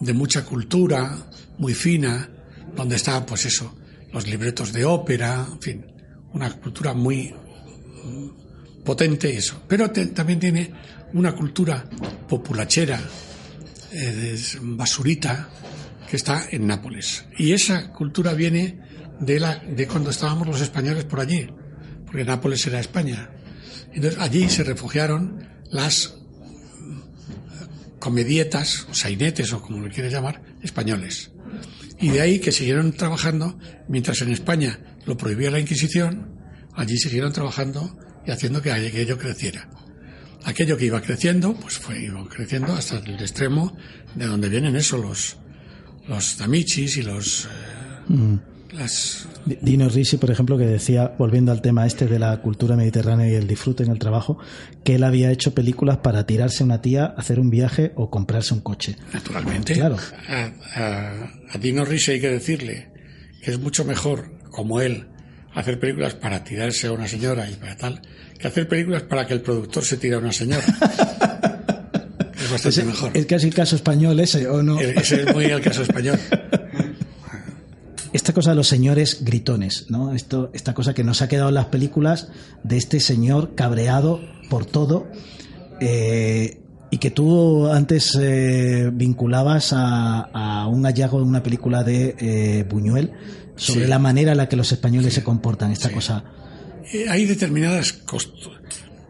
[0.01, 1.17] de mucha cultura,
[1.59, 2.29] muy fina,
[2.75, 3.75] donde está, pues eso,
[4.13, 5.87] los libretos de ópera, en fin,
[6.33, 7.35] una cultura muy
[8.85, 9.63] potente eso.
[9.67, 10.71] Pero también tiene
[11.13, 11.85] una cultura
[12.29, 13.01] populachera,
[14.61, 15.49] basurita,
[16.09, 17.25] que está en Nápoles.
[17.39, 18.79] Y esa cultura viene
[19.21, 21.47] de, la, de cuando estábamos los españoles por allí,
[22.05, 23.31] porque Nápoles era España.
[23.95, 26.15] Entonces allí se refugiaron las
[26.79, 31.31] mm, comedietas, o sainetes, o como lo quieres llamar, españoles.
[32.01, 36.39] Y de ahí que siguieron trabajando, mientras en España lo prohibía la Inquisición,
[36.75, 39.69] allí siguieron trabajando y haciendo que aquello creciera.
[40.45, 43.77] Aquello que iba creciendo, pues fue iba creciendo hasta el extremo
[44.15, 45.37] de donde vienen eso, los,
[46.09, 47.47] los damichis y los...
[47.47, 48.37] Eh, mm.
[48.73, 49.29] las...
[49.47, 53.35] Dino Risi, por ejemplo, que decía, volviendo al tema este de la cultura mediterránea y
[53.35, 54.39] el disfrute en el trabajo,
[54.83, 58.55] que él había hecho películas para tirarse a una tía, hacer un viaje o comprarse
[58.55, 58.97] un coche.
[59.13, 59.75] Naturalmente.
[59.75, 59.97] Claro.
[60.29, 62.89] A, Dino Risi hay que decirle
[63.43, 65.09] que es mucho mejor, como él,
[65.55, 68.03] hacer películas para tirarse a una señora y para tal,
[68.39, 70.65] que hacer películas para que el productor se tire a una señora.
[72.35, 73.11] es bastante mejor.
[73.15, 74.81] Es casi el caso español ese, ¿o no?
[74.81, 76.19] Ese es muy el caso español.
[78.15, 80.15] esta cosa de los señores gritones, ¿no?
[80.15, 82.29] Esto, esta cosa que nos ha quedado en las películas
[82.63, 85.09] de este señor cabreado por todo
[85.81, 86.61] eh,
[86.93, 93.11] y que tú antes eh, vinculabas a, un hallazgo de una película de eh, Buñuel
[93.57, 96.23] sobre la manera en la que los españoles se comportan, esta cosa.
[97.09, 97.99] Hay determinadas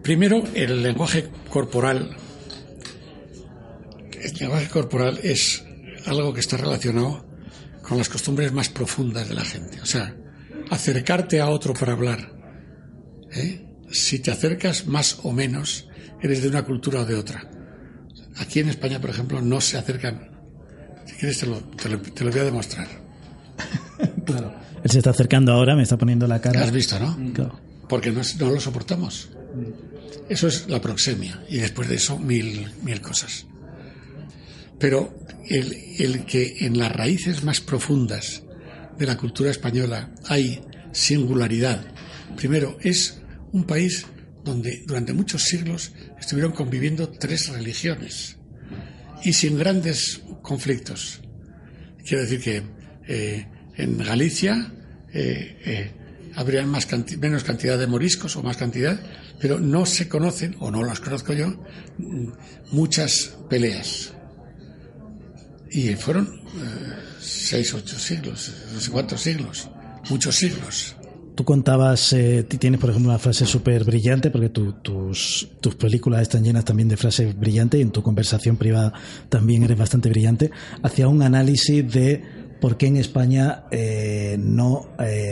[0.03, 2.17] Primero, el lenguaje corporal.
[4.19, 5.63] El lenguaje corporal es
[6.07, 7.34] algo que está relacionado
[7.87, 9.81] con las costumbres más profundas de la gente.
[9.81, 10.15] O sea,
[10.71, 12.33] acercarte a otro para hablar.
[13.33, 13.67] ¿eh?
[13.91, 15.89] Si te acercas más o menos,
[16.21, 17.51] eres de una cultura o de otra.
[18.39, 20.31] Aquí en España, por ejemplo, no se acercan.
[21.07, 22.89] Si quieres, te lo, te lo, voy a demostrar.
[24.25, 24.55] claro.
[24.83, 26.63] Él se está acercando ahora, me está poniendo la cara.
[26.63, 27.17] Has visto, ¿no?
[27.89, 29.31] Porque no, no, lo soportamos.
[30.29, 31.43] Eso es la proxemia.
[31.49, 33.47] Y después de eso, mil, mil cosas.
[34.85, 35.17] Pero
[35.49, 38.43] el, que en las raíces más profundas
[38.99, 40.61] de la cultura española hay
[40.93, 41.87] singularidad.
[42.37, 43.19] Primero, es
[43.53, 44.05] un país
[44.45, 48.37] donde durante muchos siglos estuvieron conviviendo tres religiones
[49.25, 51.23] y sin grandes conflictos.
[52.07, 52.63] Quiero decir que
[53.09, 54.71] eh, en Galicia
[55.15, 55.93] eh, eh,
[56.35, 56.87] habría más
[57.23, 59.01] menos cantidad de moriscos o más cantidad,
[59.41, 61.59] pero no se conocen, o no las conozco yo,
[62.71, 64.13] muchas peleas.
[65.75, 69.69] Y fueron eh, seis, ocho siglos, no sé cuántos siglos,
[70.09, 70.95] muchos siglos.
[71.35, 76.45] Tú contabas, eh, tienes por ejemplo una frase súper brillante, porque tus, tus películas están
[76.45, 78.93] llenas también de frases brillantes y en tu conversación privada
[79.29, 80.53] también eres bastante brillante,
[80.85, 82.23] hacia un análisis de
[82.61, 84.91] por qué en España eh, no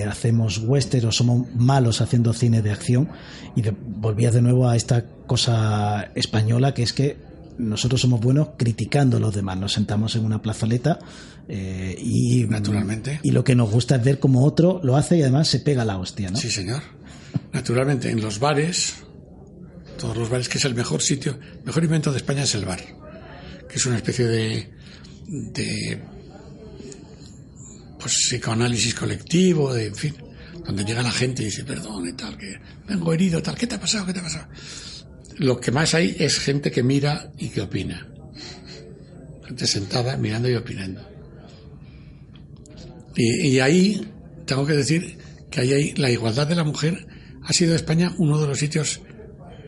[0.09, 3.09] hacemos western o somos malos haciendo cine de acción.
[3.55, 9.17] Y volvías de nuevo a esta cosa española que es que nosotros somos buenos criticando
[9.17, 9.59] a los demás.
[9.59, 10.99] Nos sentamos en una plazoleta
[11.49, 13.21] eh, y, Naturalmente.
[13.23, 15.85] y lo que nos gusta es ver cómo otro lo hace y además se pega
[15.85, 16.37] la hostia, ¿no?
[16.37, 16.83] Sí, señor.
[17.53, 18.95] Naturalmente, en los bares,
[19.99, 22.65] todos los bares, que es el mejor sitio, el mejor invento de España es el
[22.65, 22.81] bar,
[23.69, 24.71] que es una especie de,
[25.29, 26.03] de
[27.99, 30.15] pues psicoanálisis colectivo, de, en fin,
[30.65, 33.77] donde llega la gente y dice, perdón y tal, que vengo herido, tal, ¿qué te
[33.77, 34.07] ha pasado?
[34.07, 34.47] ¿Qué te ha pasado?
[35.39, 38.09] Lo que más hay es gente que mira y que opina.
[39.47, 41.09] Gente sentada mirando y opinando.
[43.15, 44.09] Y, ahí
[44.47, 45.19] tengo que decir
[45.51, 47.07] que ahí la igualdad de la mujer
[47.43, 49.01] ha sido España uno de los sitios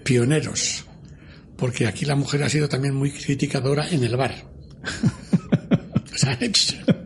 [0.03, 0.87] pioneros,
[1.57, 4.51] porque aquí la mujer ha sido también muy criticadora en el bar.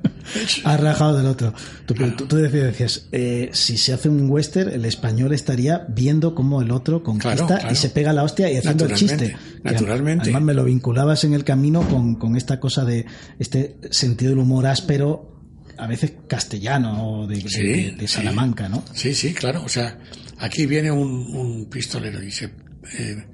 [0.64, 1.54] ha rajado del otro.
[1.86, 1.94] Tú,
[2.26, 7.02] tú, decías, eh, si se hace un western, el español estaría viendo cómo el otro
[7.02, 9.36] conquista y se pega la hostia y haciendo el chiste.
[9.62, 10.24] Naturalmente.
[10.24, 13.06] Además me lo vinculabas en el camino con, con esta cosa de
[13.38, 15.38] este sentido del humor áspero
[15.78, 18.84] a veces castellano de, de, Salamanca, ¿no?
[18.94, 19.62] Sí, sí, claro.
[19.64, 19.98] O sea,
[20.38, 23.26] aquí viene un, pistolero y se eh,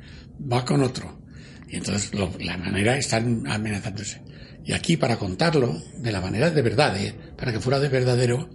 [0.53, 1.23] va con otro.
[1.69, 4.21] Y entonces la manera están amenazándose.
[4.65, 7.15] Y aquí, para contarlo de la manera de verdad, ¿eh?
[7.37, 8.49] para que fuera de verdadero,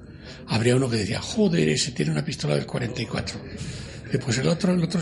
[0.47, 3.39] habría uno que decía, joder, ese tiene una pistola del 44.
[4.11, 5.01] Y pues el otro, el otro,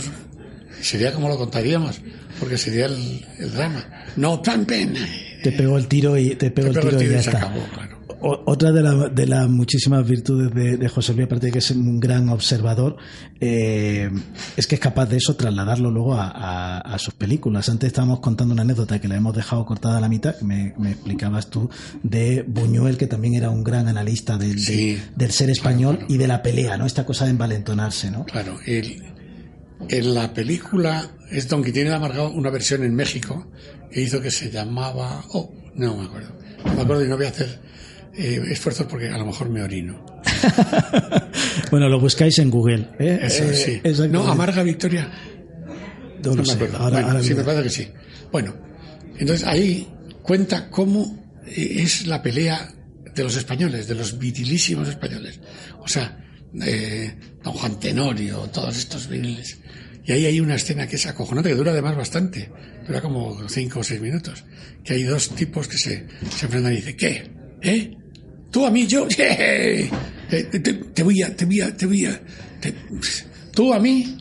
[0.81, 2.01] sería como lo contaríamos,
[2.39, 3.85] porque sería el, drama.
[4.17, 4.99] No, tan pena.
[5.43, 7.37] Te pegó el tiro y te pegó, el tiro, y ya está.
[7.37, 11.71] Acabó, claro otra de, de, las muchísimas virtudes de, José Luis, aparte de que es
[11.71, 12.97] un gran observador,
[13.39, 14.09] eh,
[14.55, 17.69] es que es capaz de eso trasladarlo luego a, sus películas.
[17.69, 20.67] Antes estábamos contando una anécdota que la hemos dejado cortada a la mitad, que me,
[20.89, 21.69] explicabas tú,
[22.03, 24.57] de Buñuel, que también era un gran analista del,
[25.15, 26.85] del ser español y de la pelea, ¿no?
[26.85, 28.25] Esta cosa de envalentonarse, ¿no?
[28.25, 33.47] Claro, en la película es Don tiene amargado una versión en México
[33.91, 35.23] que hizo que se llamaba...
[35.33, 36.29] Oh, no me acuerdo.
[36.65, 37.67] No me acuerdo y no voy a hacer
[38.17, 40.03] eh, esfuerzos porque a lo mejor me orino.
[41.71, 42.89] bueno, lo buscáis en Google.
[42.97, 43.19] ¿eh?
[43.21, 43.79] Eso sí.
[43.83, 45.11] Eh, no, Amarga Victoria.
[46.23, 46.77] No, me acuerdo.
[46.77, 47.87] Ahora, sí, me parece que sí.
[48.31, 48.55] Bueno,
[49.19, 49.87] entonces ahí
[50.23, 52.73] cuenta cómo eh, es la pelea
[53.13, 55.39] de los españoles, de los virilísimos españoles.
[55.79, 56.17] O sea,
[56.51, 59.59] don Juan Tenorio, todos estos viriles.
[60.05, 62.49] Y ahí hay una escena que es acojonante, que dura además bastante,
[62.87, 64.43] dura como cinco o seis minutos,
[64.83, 67.37] que hay dos tipos que se, se enfrentan y dicen, ¿qué?
[67.61, 67.96] ¿Eh?
[68.51, 69.89] Tú a mí, yo, te,
[71.03, 72.21] voy a, te voy a, te voy a,
[73.53, 74.17] tú a mí,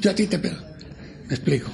[0.00, 0.56] yo a ti te pego.
[1.28, 1.70] Me explico.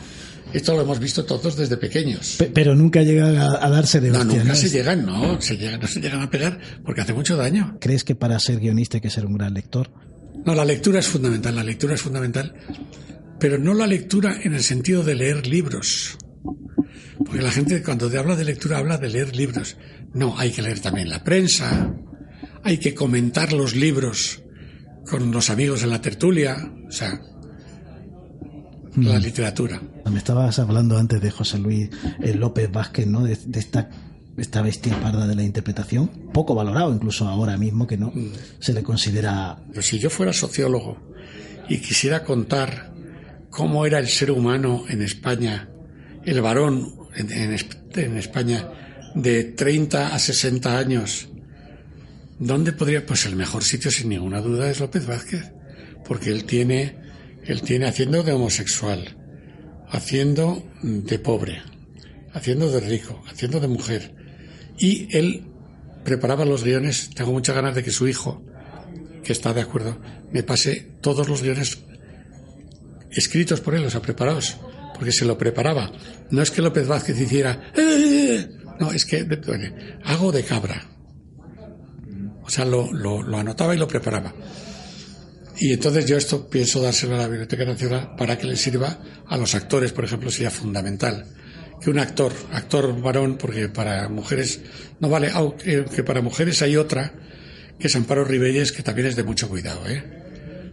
[0.53, 2.39] Esto lo hemos visto todos desde pequeños.
[2.53, 6.01] pero nunca llegan a, darse de No, nunca se llegan, no, se llegan, no se
[6.01, 7.77] llegan a pegar porque hace mucho daño.
[7.81, 9.91] ¿Crees que para ser guionista hay que ser un gran lector?
[10.45, 12.55] No, la lectura es fundamental, la lectura es fundamental,
[13.39, 16.19] pero no la lectura en el sentido de leer libros.
[17.19, 19.77] Porque la gente cuando te habla de lectura habla de leer libros.
[20.15, 21.95] No, hay que leer también la prensa,
[22.65, 24.43] hay que comentar los libros
[25.09, 26.57] con los amigos en la tertulia,
[26.89, 27.21] o sea,
[28.97, 29.23] la mm.
[29.23, 29.81] literatura.
[30.11, 33.25] Me estabas hablando antes de José Luis eh, López Vázquez, ¿no?
[33.25, 33.91] De, esta,
[34.37, 38.33] esta bestia parda de la interpretación, poco valorado incluso ahora mismo, que no mm.
[38.59, 39.63] se le considera...
[39.69, 40.97] Pero si yo fuera sociólogo
[41.69, 42.93] y quisiera contar
[43.51, 45.70] cómo era el ser humano en España,
[46.25, 48.69] el varón en, en España,
[49.15, 51.29] de 30 a 60 años,
[52.39, 53.05] ¿dónde podría?
[53.05, 55.53] Pues el mejor sitio sin ninguna duda es López Vázquez,
[56.07, 56.97] porque él tiene,
[57.45, 59.17] él tiene haciendo de homosexual,
[59.89, 61.63] haciendo de pobre,
[62.33, 64.15] haciendo de rico, haciendo de mujer,
[64.79, 65.45] y él
[66.05, 67.11] preparaba los guiones.
[67.15, 68.43] Tengo muchas ganas de que su hijo,
[69.23, 70.01] que está de acuerdo,
[70.33, 71.79] me pase todos los guiones
[73.11, 74.57] escritos por él, o sea, preparados,
[75.01, 75.91] porque se lo preparaba.
[76.29, 78.47] No es que López Vázquez hiciera, ¡Eh!
[78.79, 79.27] No, es que
[80.05, 80.87] hago de cabra.
[82.43, 84.35] O sea, lo, lo, anotaba y lo preparaba.
[85.57, 89.39] Y entonces yo esto pienso dárselo a la Biblioteca Nacional para que le sirva a
[89.39, 91.25] los actores, por ejemplo, sería fundamental.
[91.81, 94.61] Que un actor, actor varón, porque para mujeres
[95.01, 97.15] no vale, aunque para mujeres hay otra,
[97.79, 100.20] que es Amparo Ribelles, que también es de mucho cuidado, ¿eh?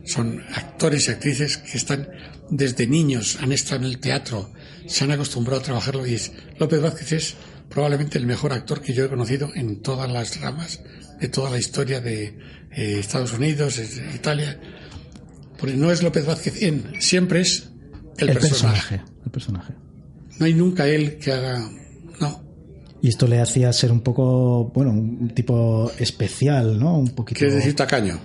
[0.08, 2.10] Son actores y actrices que están
[2.50, 4.52] desde niños, han estado en el teatro,
[4.88, 7.36] se han acostumbrado a trabajarlo y es, López Vázquez es
[7.70, 10.82] probablemente el mejor actor que yo he conocido en todas las ramas
[11.20, 12.38] de toda la historia de
[12.72, 13.80] eh, Estados Unidos,
[14.14, 14.60] Italia.
[15.58, 17.70] Porque no es López Vázquez en, siempre es
[18.18, 19.02] el, personaje.
[19.26, 19.74] El personaje.
[20.40, 21.70] No hay nunca él que haga.
[23.00, 26.98] Y esto le hacía ser un poco, bueno, un tipo especial, ¿no?
[26.98, 27.38] Un poquito.
[27.38, 28.20] Quieres decir tacaño.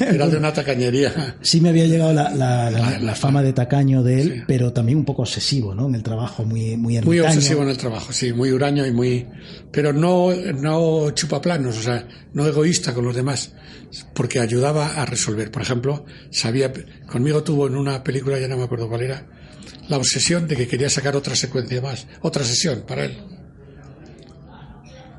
[0.00, 1.36] Era de una tacañería.
[1.42, 5.74] Sí me había llegado la, fama de tacaño de él, pero también un poco obsesivo,
[5.74, 5.88] ¿no?
[5.88, 9.26] En el trabajo, muy Muy, muy obsesivo en el trabajo, sí, muy huraño y muy.
[9.70, 13.54] Pero no, no chupaplanos, o sea, no egoísta con los demás,
[14.14, 15.50] porque ayudaba a resolver.
[15.50, 16.72] Por ejemplo, sabía.
[17.10, 19.26] Conmigo tuvo en una película, ya no me acuerdo cuál era,
[19.88, 23.29] la obsesión de que quería sacar otra secuencia más, otra sesión para él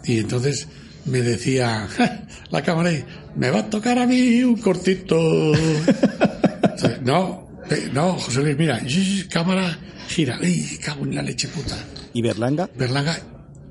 [0.03, 0.67] y entonces
[1.05, 1.87] me decía
[2.51, 2.91] la cámara,
[3.35, 5.17] me va a tocar a mí un cortito.
[7.03, 7.49] no,
[7.93, 8.81] no, José Luis, mira,
[9.29, 9.77] cámara,
[10.07, 10.37] gira.
[10.41, 11.77] ¡Ay, cago en la leche puta!
[12.13, 12.69] ¿Y Berlanga?
[12.77, 13.17] Berlanga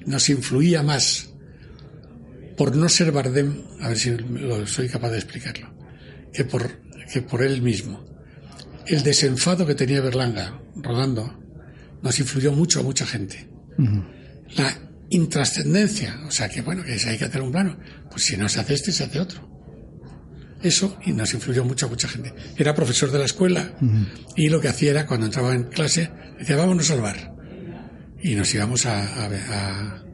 [0.07, 1.31] nos influía más
[2.57, 4.15] por no ser Bardem, a ver si
[4.67, 5.73] soy capaz de explicarlo,
[6.33, 6.71] que por,
[7.11, 8.05] que por él mismo.
[8.87, 11.39] El desenfado que tenía Berlanga rodando
[12.03, 13.49] nos influyó mucho a mucha gente.
[14.57, 16.21] La intrascendencia.
[16.27, 17.79] O sea que, bueno, que si hay que hacer un plano,
[18.11, 19.49] pues si no se hace este, se hace otro.
[20.63, 22.35] Eso, y nos influyó mucho a mucha gente.
[22.57, 23.75] Era profesor de la escuela
[24.37, 27.35] y lo que hacía era, cuando entraba en clase, decía, vámonos al bar.
[28.23, 30.05] Y nos íbamos a, a,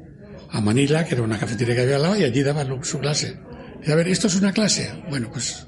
[0.50, 3.38] a Manila, que era una cafetería que había al lado, y allí daba su clase.
[3.84, 4.92] Y a ver, ¿esto es una clase?
[5.08, 5.66] Bueno, pues.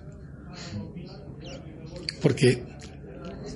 [2.22, 2.64] Porque.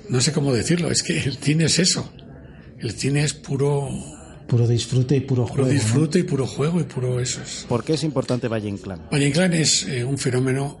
[0.09, 2.13] No sé cómo decirlo, es que el cine es eso.
[2.79, 3.89] El cine es puro.
[4.47, 5.63] Puro disfrute y puro juego.
[5.63, 7.41] Puro disfrute y puro juego y puro eso.
[7.41, 7.65] Es.
[7.67, 9.07] ¿Por qué es importante Valle Inclán?
[9.11, 10.79] Valle Inclán es eh, un fenómeno.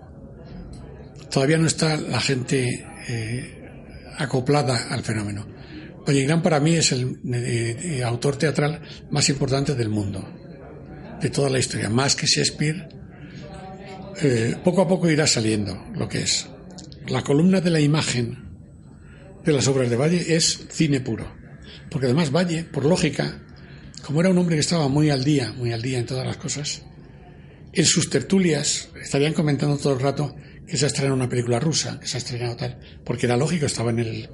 [1.31, 3.63] Todavía no está la gente eh,
[4.17, 5.45] acoplada al fenómeno.
[6.05, 10.23] Valle Inclán para mí es el eh, eh, autor teatral más importante del mundo,
[11.21, 12.89] de toda la historia, más que Shakespeare.
[14.21, 16.47] Eh, poco a poco irá saliendo lo que es.
[17.07, 18.37] La columna de la imagen
[19.43, 21.25] de las obras de Valle es cine puro.
[21.89, 23.41] Porque además Valle, por lógica,
[24.05, 26.37] como era un hombre que estaba muy al día, muy al día en todas las
[26.37, 26.83] cosas,
[27.71, 30.35] en sus tertulias estarían comentando todo el rato
[30.67, 33.65] que se ha estrenado una película rusa, que se ha estrenado tal, porque era lógico,
[33.65, 34.29] estaba en el,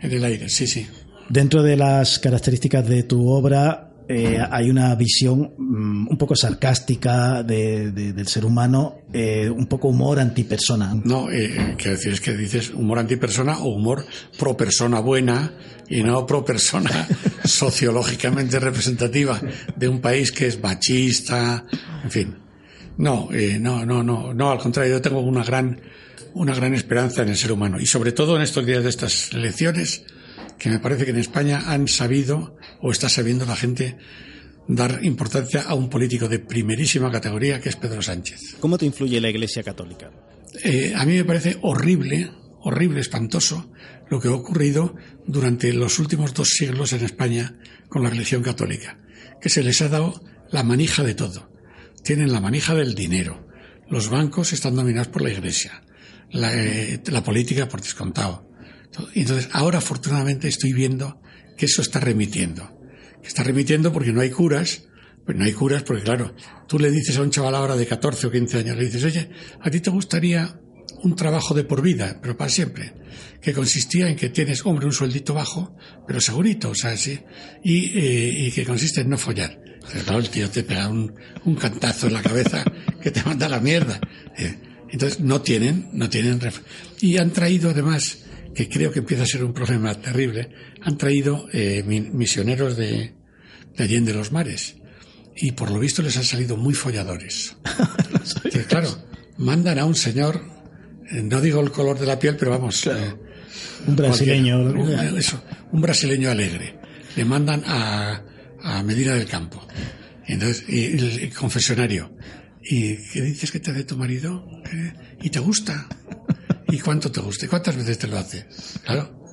[0.00, 0.86] en el aire, sí, sí.
[1.28, 7.44] Dentro de las características de tu obra eh, hay una visión mm, un poco sarcástica
[7.44, 11.00] de, de, del ser humano, eh, un poco humor antipersona.
[11.04, 14.04] No, eh, quiero decir, es que dices humor antipersona o humor
[14.36, 15.52] pro persona buena
[15.90, 17.06] y no pro persona
[17.44, 19.40] sociológicamente representativa
[19.76, 21.66] de un país que es machista,
[22.02, 22.36] en fin.
[22.96, 25.80] No, eh, no, no, no, no, al contrario, yo tengo una gran,
[26.34, 29.32] una gran esperanza en el ser humano y sobre todo en estos días de estas
[29.32, 30.04] elecciones
[30.58, 33.96] que me parece que en España han sabido o está sabiendo la gente
[34.68, 38.56] dar importancia a un político de primerísima categoría que es Pedro Sánchez.
[38.60, 40.10] ¿Cómo te influye la Iglesia Católica?
[40.62, 42.30] Eh, a mí me parece horrible,
[42.60, 43.72] horrible, espantoso
[44.10, 44.94] lo que ha ocurrido
[45.26, 47.56] durante los últimos dos siglos en España
[47.88, 48.98] con la religión católica,
[49.40, 51.50] que se les ha dado la manija de todo.
[52.02, 53.46] Tienen la manija del dinero.
[53.88, 55.82] Los bancos están dominados por la Iglesia.
[56.32, 58.48] La, eh, política por descontado.
[59.14, 61.20] Entonces, ahora afortunadamente estoy viendo
[61.56, 62.78] que eso está remitiendo.
[63.22, 64.88] Está remitiendo porque no hay curas,
[65.24, 66.34] pues no hay curas porque claro,
[66.66, 69.30] tú le dices a un chaval ahora de 14 o 15 años, le dices, oye,
[69.60, 70.58] ¿a ti te gustaría
[71.02, 72.92] un trabajo de por vida, pero para siempre?
[73.40, 75.76] Que consistía en que tienes, hombre, un sueldito bajo,
[76.06, 77.18] pero segurito, o sea, sí,
[77.64, 79.60] y, eh, y que consiste en no follar.
[79.90, 82.64] Pero claro, el tío te pega un, un cantazo en la cabeza
[83.02, 83.98] que te manda a la mierda.
[84.36, 84.56] Eh,
[84.90, 86.40] entonces, no tienen, no tienen,
[87.00, 88.18] y han traído además,
[88.54, 90.50] que creo que empieza a ser un problema terrible,
[90.82, 93.14] han traído eh, misioneros de,
[93.76, 94.76] de Allende los Mares.
[95.36, 97.56] Y por lo visto les han salido muy folladores.
[98.50, 98.90] que, claro,
[99.38, 100.44] mandan a un señor,
[101.10, 102.82] no digo el color de la piel, pero vamos.
[102.82, 103.00] Claro.
[103.00, 103.16] Eh,
[103.86, 104.60] un brasileño.
[104.60, 105.42] Un, eso,
[105.72, 106.78] un brasileño alegre.
[107.16, 108.22] Le mandan a,
[108.62, 109.66] a Medina del Campo.
[110.26, 112.14] Y entonces, y el, el confesionario.
[112.62, 114.46] ¿Y qué dices que te dé tu marido?
[115.22, 115.88] ¿Y te gusta?
[116.68, 117.46] ¿Y cuánto te gusta?
[117.46, 118.46] ¿Y cuántas veces te lo hace?
[118.84, 119.26] Claro,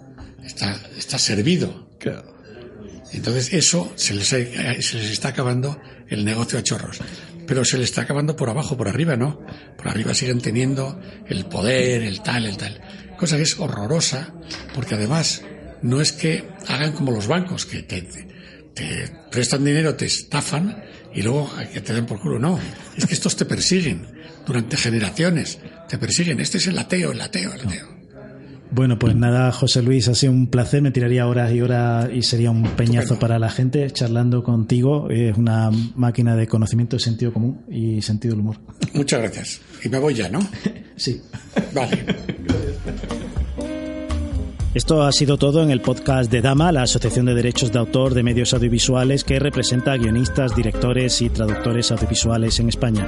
[0.43, 1.89] está, está servido.
[1.99, 2.35] Claro.
[3.13, 6.99] Entonces eso se les, se les está acabando el negocio a chorros.
[7.47, 9.39] Pero se les está acabando por abajo, por arriba no.
[9.77, 12.81] Por arriba siguen teniendo el poder, el tal, el tal.
[13.17, 14.33] Cosa que es horrorosa,
[14.75, 15.41] porque además
[15.81, 18.01] no es que hagan como los bancos, que te,
[18.73, 20.83] te prestan dinero, te estafan
[21.15, 22.37] y luego que te den por culo.
[22.37, 22.59] No,
[22.95, 26.39] es que estos te persiguen durante generaciones te persiguen.
[26.39, 27.96] Este es el ateo, el ateo, el ateo.
[28.71, 30.81] Bueno, pues nada, José Luis, ha sido un placer.
[30.81, 33.19] Me tiraría horas y horas y sería un peñazo Estupendo.
[33.19, 35.09] para la gente charlando contigo.
[35.09, 38.57] Es una máquina de conocimiento, sentido común y sentido del humor.
[38.93, 39.61] Muchas gracias.
[39.83, 40.39] Y me voy ya, ¿no?
[40.97, 41.21] Sí.
[41.75, 42.03] Vale.
[44.73, 48.13] Esto ha sido todo en el podcast de Dama, la Asociación de Derechos de Autor
[48.13, 53.07] de Medios Audiovisuales que representa a guionistas, directores y traductores audiovisuales en España.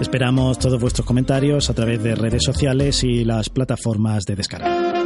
[0.00, 4.89] Esperamos todos vuestros comentarios a través de redes sociales y las plataformas de descarga.